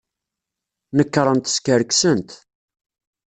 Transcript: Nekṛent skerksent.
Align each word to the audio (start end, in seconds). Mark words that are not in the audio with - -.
Nekṛent 0.97 1.51
skerksent. 1.55 2.29